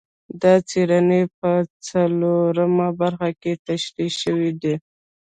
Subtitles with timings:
[0.41, 1.51] دا څېړنې په
[1.87, 4.75] څلورمه برخه کې تشرېح شوي دي.